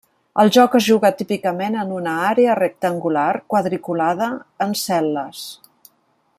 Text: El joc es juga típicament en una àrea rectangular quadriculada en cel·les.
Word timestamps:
El 0.43 0.49
joc 0.55 0.77
es 0.77 0.85
juga 0.91 1.11
típicament 1.19 1.77
en 1.83 1.91
una 1.99 2.15
àrea 2.31 2.57
rectangular 2.61 3.29
quadriculada 3.55 4.33
en 4.67 4.77
cel·les. 4.87 5.49